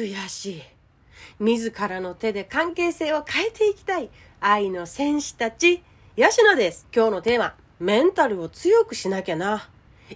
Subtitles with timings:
[0.00, 0.62] 悔しい。
[1.38, 4.08] 自らの手で関係性を変えていきたい
[4.40, 5.82] 愛の戦士たち、
[6.16, 6.86] 吉野です。
[6.94, 9.68] 今日のテーマ、メンタルを強くしなきゃな。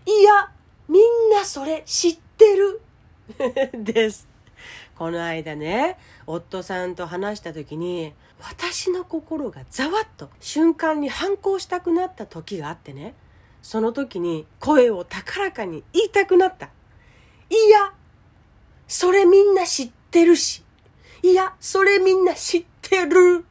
[0.06, 0.50] いや、
[0.88, 2.80] みんなそれ知ってる。
[3.84, 4.26] です。
[4.96, 13.14] この間ね、夫さんと話した時に、私の心がざわっと瞬間に反抗したくなった時があってね、
[13.60, 16.70] その時に声を高らかに言いたくなった。
[17.50, 17.92] いや、
[18.88, 20.62] それみんな知ってるし。
[21.22, 23.38] いや、それみんな知ってる。
[23.38, 23.44] る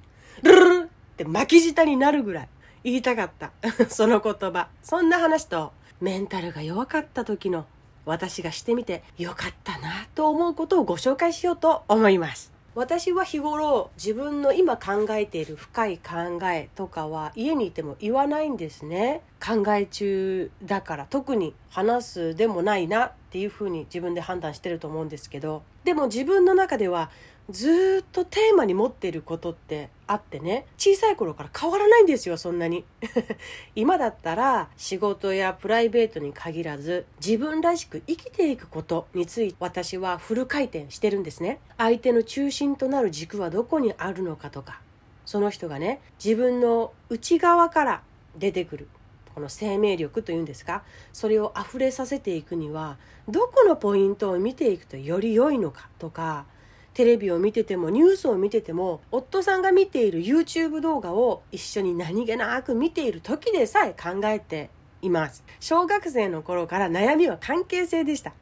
[0.44, 2.50] るって巻き舌になるぐらい
[2.84, 3.52] 言いたかった。
[3.90, 4.68] その言葉。
[4.84, 7.66] そんな話と、メンタルが弱かった時の
[8.06, 12.54] 私がしてみてよかったなと思うことをご紹介しようと思います。
[12.76, 27.10] 私は日頃自分の今考えている深い考えとかは家にいても言わないんですね考え中だから特に話すでもないなっていうふうに自分で判断してると思うんですけどでも自分の中では
[27.50, 32.86] ずっとテーマに持っていることってあってね小さい頃から変わらないんですよそんなに。
[33.76, 41.60] 今だったら仕事やプライベートに限らず自分らしく生きていくことについて私はフル回転してるんですね。
[41.80, 44.80] 相手の中心となる軸はどこにあるのかとか
[45.26, 48.04] その人がね自分の内側から
[48.38, 48.88] 出てくる。
[49.34, 56.46] この生命力というんですかそれを溢れさせていくにはどこのポイントを見ていくとより良いのかとか
[56.94, 64.70] テレビを見ててもニュースを見てても夫さんが見ている YouTube 動画を一緒に何気なく見ている時でさえ考えて
[65.04, 68.34] います小学生の頃から悩みは関係性でした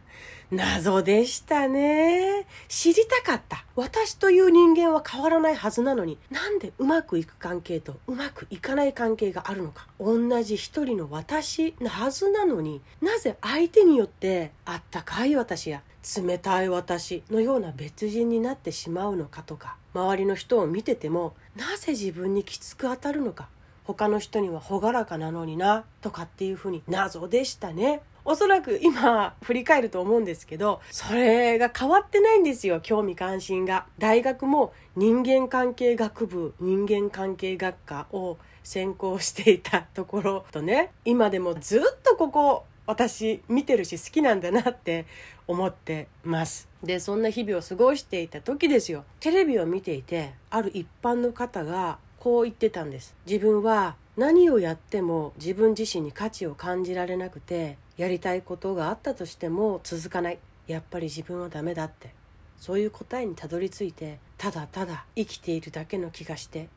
[0.52, 2.46] 謎でしたね。
[2.68, 3.64] 知りたかった。
[3.78, 9.88] 私という人間は変わらないはずなのに、なんでうまくいく関係とうまくいかない関係があるのか。
[9.98, 15.84] 同じ一人の私なはずなのに、なぜ相手によってあったかい私や
[16.22, 23.48] 冷たい私のような別人になってしまうのかとか、周りの人を見てても、なぜ自分にきつく当たるのか。
[23.84, 28.02] 他の人には朗らかなのになとかっていうふうに謎でしたね。
[28.24, 33.86] おそらく今振り返ると思うんですけどそれが変わってないんですよ興味関心が。
[33.98, 45.06] 大学も人間関係学部人間関係学科を専攻していたところとね今でもずっとここ私見てるし好きなんだなって
[45.48, 46.68] 思ってます。
[46.84, 49.04] でそんな日々を過ごしていた時ですよ。
[49.20, 53.16] テレビを見ていてある一般の方がこう言ってたんです。
[53.26, 60.38] 自分は何をやっても自分自身に価値を感じられなくてやりたいことがあったとしても続かない。
[60.68, 62.14] やっぱり自分はダメだって。
[62.60, 66.70] そういう答えにたどり着いてただただ生きているだけの気がして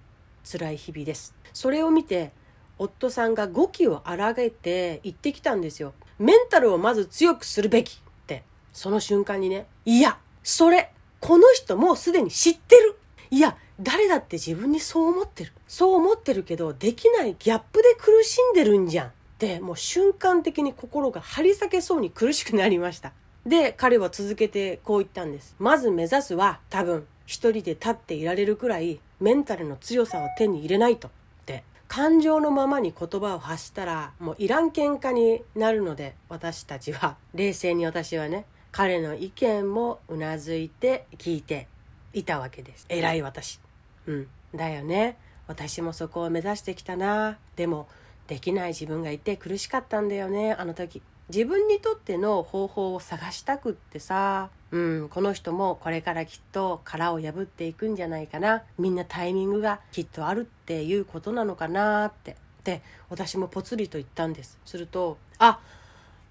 [0.50, 1.34] 辛い日々です。
[1.53, 2.32] それを見て
[2.78, 5.93] 夫さんが語気を荒げて言ってきたんですよ。
[6.19, 8.44] メンタルをまず強くするべきって。
[8.72, 10.91] その瞬間にねいやそれ
[11.21, 12.99] この人もうすでに知ってる。
[13.31, 15.53] いや誰だって自分にそう思ってる。
[15.67, 19.12] そう思ってるけどできないギャップで苦しんでるんじゃん。
[19.39, 23.12] でもう瞬間的に心が張り裂けそうに苦しくなりました。
[23.45, 25.57] で彼は続けてこう言ったんです。
[25.59, 31.09] まず目指すは多分一人で立っていられるくらいメンタルの強さを手に入れないと。
[31.09, 31.11] っ
[31.45, 31.65] て。
[31.89, 37.17] 感情のままに言葉を発したらもういらん喧嘩になるので私たちは。
[37.35, 41.69] 冷静に私はね彼の意見もうなずいて聞いて
[42.12, 42.87] いたわけです。
[42.89, 43.61] 偉い私。
[44.06, 44.28] うん。
[44.54, 45.16] だよね。
[45.47, 47.38] 私もそこを目指してきたな。
[47.56, 47.88] でも
[48.26, 50.53] できない自分がいて苦しかったんだよね。
[50.53, 51.03] あの時。
[51.28, 54.50] 自分にとっての方法を探したくってさ。
[54.70, 55.09] うん。
[55.09, 58.62] この人もこれからきっと殻を破っていくんじゃないかな。
[58.78, 62.37] みんなタイミングがきっとあるっていうことなのかなって。
[62.64, 64.59] で私もぽつりと言ったんです。
[64.64, 65.60] するとあ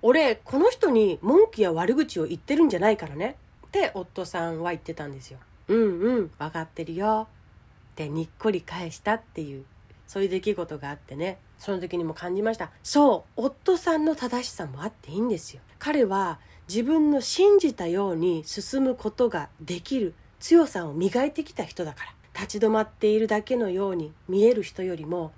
[0.02, 3.38] 俺この人に文句や悪口を言ってるんじゃないからね。
[3.68, 5.40] って夫さんは言ってたんですよ。
[5.68, 6.32] うんうん。
[6.38, 7.28] 分かってるよ。
[7.94, 9.66] ってにっこり返したっていう
[10.08, 11.38] そういう出来事があってね。
[11.58, 12.72] その時にも感じました。
[12.84, 15.62] そう夫さんの正しさもあっていいんですよ。
[15.80, 22.14] 彼は自分の信じたように進むことができる強さを磨いてきた人だから。
[22.34, 25.32] 立ち止まっているだけのように見える人よりも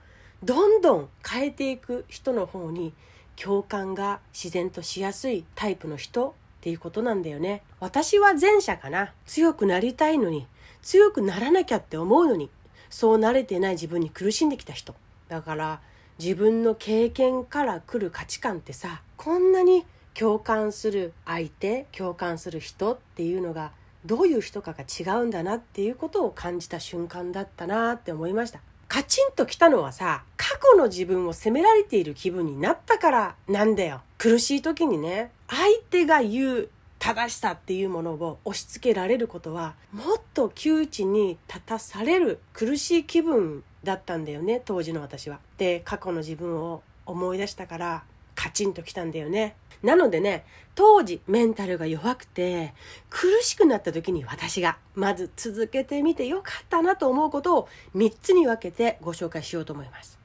[0.44, 2.94] どんどん変えていく人の方に
[3.36, 7.64] 共感が自然としやすいタイプの人っていうことなんだよね。
[7.80, 9.14] 私は前者かな。
[9.26, 10.48] 強くなりたいのに
[10.86, 12.52] 強くならなきゃって思うのに
[12.92, 14.96] そう慣れてない自分に苦しんできた人。
[15.28, 15.82] だから
[16.20, 23.72] 自分の経験から来る価値観ってさこんなに共感する相手共感する人っていうのが
[24.06, 28.60] どういう人かが違うんだなっていうことを感じた瞬間だったなって思いました。
[28.88, 34.02] カチンときたのはさ過去の自分を責められている気分になったからなんだよ。
[34.20, 35.60] 苦しい時にね相
[35.90, 36.70] 手が言う
[37.06, 45.40] 正しさっていうものを押し付けられることはもっと窮地に立たされる苦しい気分だったんだよね当時の私は。
[45.60, 48.04] で過去の自分を思い出したから
[48.34, 49.56] カチンときたんだよね。
[49.84, 52.74] なのでね、当時メンタルが弱くて
[53.12, 60.18] 苦しくなった時に私がまず続けてみてよかったなと思うことを3つに分けてご紹介しようと思います。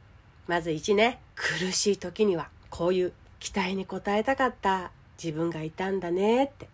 [0.46, 6.68] まず1ね、苦しい時にはこういう期待に応えたかった自分がいたんだねって。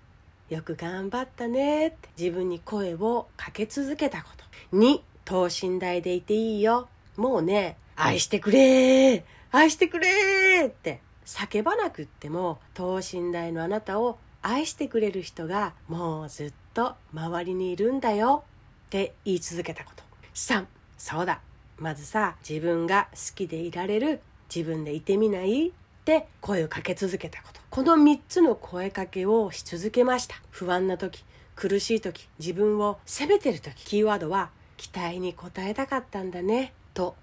[0.48, 4.76] よく頑張ったねって自分に声をかけ続けたこと。
[4.76, 6.88] 2、等身大でいていいよ。
[7.16, 18.44] もうね、愛してくれ愛してくれって叫ばなくっても等身大のあなたを愛してくれる人がもうずっと周りにいるんだよ
[18.86, 20.04] って言い続けたこと。
[20.34, 20.66] 3、
[20.96, 21.40] そうだ。
[21.78, 24.20] まずさ、自分が好きでいられる
[24.54, 25.72] 自分でいてみない？
[26.06, 27.60] って声をかけ続けたこと。
[27.68, 30.36] この3つの声かけをし続けました。
[30.50, 31.24] 不安な時、
[31.56, 37.16] 苦しい時、自分を責めてる時、キーワードは期待に応えたかったんだねと、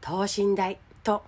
[0.00, 1.22] 等身大と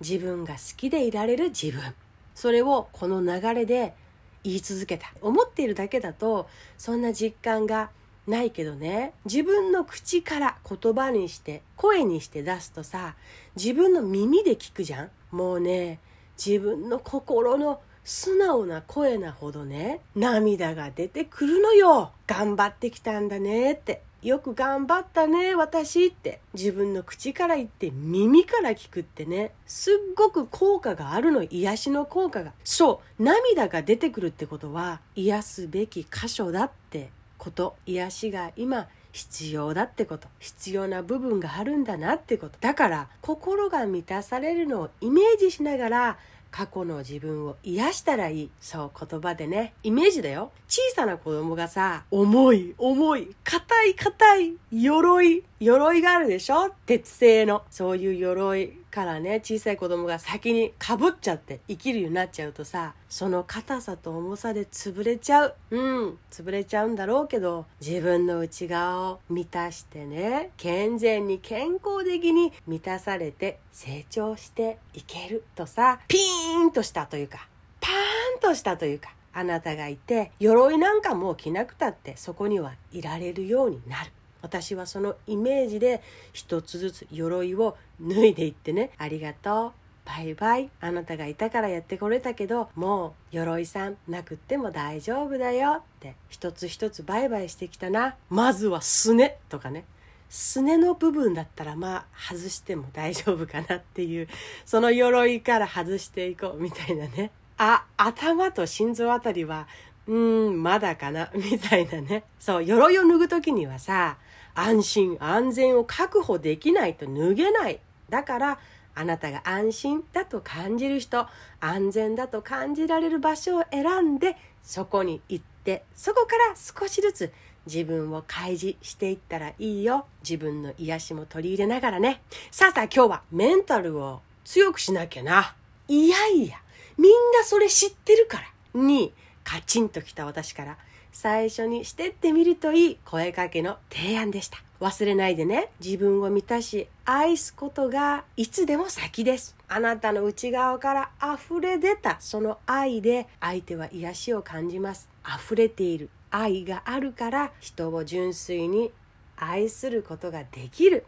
[0.00, 1.94] 自分が好きでいられる自分。
[2.34, 3.94] それをこの流れで
[4.42, 5.12] 言い続けた。
[5.22, 7.90] 思っているだけだと、そんな実感が
[8.26, 13.14] ないけどね、自分の口から言葉にして、声にして出すとさ、
[13.54, 16.00] 自分の耳で聞くじゃんもうね、
[16.44, 22.12] 自分の心の素直な声なほどね、涙が出てくるのよ。
[22.26, 24.02] 頑張ってきたんだねって。
[24.22, 32.52] よく頑張ったね、私って自分の口から言って耳から聞くってね、すっごく効果があるの、癒しの効果が。
[32.64, 37.76] そう、涙が出てくるってことは癒すべき箇所だってこと。
[37.86, 40.28] 癒しが今必要だってこと。
[40.38, 42.56] 必要な部分があるんだなってこと。
[42.60, 46.18] だから心が満たされるのをイメージしながら
[46.50, 48.50] 過去の自分を癒したらいい。
[48.60, 49.72] そう言葉でね。
[49.84, 50.50] イメージだよ。
[50.68, 56.70] 小さな子供がさ、重い、重い、硬い、硬い、鎧、鎧があるでしょ？
[56.86, 57.62] 鉄製の。
[57.70, 65.54] そういう鎧からね、小さい子供が先にかぶっちゃって生きるようになっちゃうとさ、その硬さと重さで潰れちゃう。
[65.70, 77.48] うん、潰れちゃうんだろうけど、自分の内側を満たしてね、健全に健康的に満たされて成長していけるとさ、ピーンとしたというか、
[77.80, 84.10] パーンとしたというか、あなたがいて、鎧なんかもう着なくたってそこにはいられるようになる。
[84.42, 86.02] 私はそのイメージで
[86.32, 89.72] 一つずつ鎧を脱いでいってね、ありがとう。
[90.06, 90.70] バイバイ。
[90.80, 98.16] あなたがいたからやってこれたけど、もう鎧さんなくっても大丈夫だよって一つ一つバイバイしてきたな。
[98.28, 99.84] まずはすねとかね。
[100.28, 104.28] すねの部分だったらまあ外しても大丈夫かなっていう、
[104.64, 107.30] その鎧から外していこうみたいなね。
[107.58, 109.68] あ、頭と心臓あたりは、
[110.06, 112.24] うーん、まだかな、みたいなね。
[112.38, 114.16] そう、鎧を脱ぐ時にはさ、
[114.54, 117.80] 安心安全を確保できないと脱げない。
[118.08, 118.58] だから
[118.94, 121.26] あなたが安心だと感じる人
[121.60, 127.32] 安全だと感じられる場所を選んでそこに行ってそこから少しずつ
[127.66, 130.06] 自分を開示していったらいいよ。
[130.22, 132.22] 自分の癒しも取り入れながらね。
[132.50, 135.54] さあさあ今日はメンタルを強くしなきゃな。
[135.88, 136.56] いやいや
[136.98, 138.44] みんなそれ知ってるから。
[138.72, 139.12] に
[139.42, 140.78] カチンときた私から
[141.12, 144.58] 最初にしてってみるといい声かけの提案でした。
[144.80, 145.68] 忘れないでね。
[145.84, 149.54] 自分を満たし、愛すことがいつでも先です。
[149.68, 155.08] あなたの内側から溢れ出たその愛で相手は癒しを感じます。
[155.22, 158.90] 溢れている愛があるから人を純粋に
[159.36, 161.04] 愛することができる。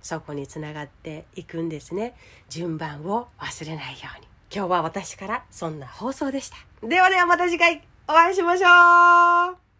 [0.00, 2.14] そこにつながっていくんですね。
[2.48, 4.26] 順番を忘れないように。
[4.54, 6.56] 今日は私からそんな放送でした。
[6.86, 9.71] ではではまた次回お会いしましょう。